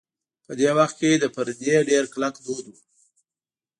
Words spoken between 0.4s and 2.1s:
په دې وخت کې د پردې ډېر